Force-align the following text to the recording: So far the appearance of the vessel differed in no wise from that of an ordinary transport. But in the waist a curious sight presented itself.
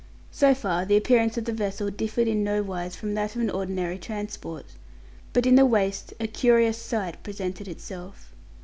So 0.31 0.55
far 0.55 0.83
the 0.83 0.97
appearance 0.97 1.37
of 1.37 1.45
the 1.45 1.53
vessel 1.53 1.91
differed 1.91 2.27
in 2.27 2.43
no 2.43 2.63
wise 2.63 2.95
from 2.95 3.13
that 3.13 3.35
of 3.35 3.41
an 3.43 3.51
ordinary 3.51 3.99
transport. 3.99 4.65
But 5.31 5.45
in 5.45 5.53
the 5.53 5.63
waist 5.67 6.11
a 6.19 6.25
curious 6.25 6.79
sight 6.79 7.21
presented 7.21 7.67
itself. 7.67 8.33